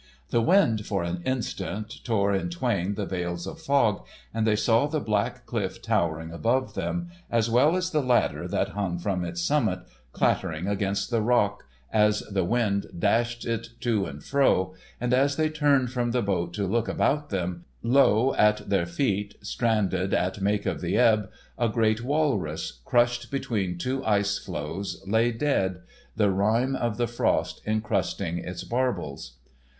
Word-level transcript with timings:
The 0.31 0.41
wind 0.41 0.87
for 0.87 1.03
an 1.03 1.21
instant 1.27 2.03
tore 2.03 2.33
in 2.33 2.49
twain 2.49 2.95
the 2.95 3.05
veils 3.05 3.45
of 3.45 3.61
fog, 3.61 4.03
and 4.33 4.47
they 4.47 4.55
saw 4.55 4.87
the 4.87 4.99
black 4.99 5.45
cliff 5.45 5.79
towering 5.79 6.31
above 6.33 6.73
them, 6.73 7.09
as 7.29 7.51
well 7.51 7.75
as 7.75 7.91
the 7.91 8.01
ladder 8.01 8.47
that 8.47 8.69
hung 8.69 8.97
from 8.97 9.23
its 9.23 9.43
summit 9.43 9.81
clattering 10.11 10.65
against 10.67 11.11
the 11.11 11.21
rock 11.21 11.65
as 11.93 12.21
the 12.21 12.43
wind 12.43 12.87
dashed 12.97 13.45
it 13.45 13.69
to 13.81 14.05
and 14.07 14.23
fro, 14.23 14.73
and 14.99 15.13
as 15.13 15.35
they 15.35 15.49
turned 15.51 15.91
from 15.91 16.09
the 16.09 16.23
boat 16.23 16.51
to 16.55 16.65
look 16.65 16.87
about 16.87 17.29
them, 17.29 17.65
lo, 17.83 18.33
at 18.33 18.67
their 18.71 18.87
feet, 18.87 19.35
stranded 19.43 20.15
at 20.15 20.41
make 20.41 20.65
of 20.65 20.81
the 20.81 20.97
ebb, 20.97 21.29
a 21.59 21.69
great 21.69 22.01
walrus, 22.03 22.79
crushed 22.85 23.29
between 23.29 23.77
two 23.77 24.03
ice 24.03 24.39
floes, 24.39 25.03
lay 25.05 25.31
dead, 25.31 25.79
the 26.15 26.31
rime 26.31 26.75
of 26.75 26.97
the 26.97 27.05
frost 27.05 27.61
encrusting 27.67 28.39
its 28.39 28.63
barbels. 28.63 29.37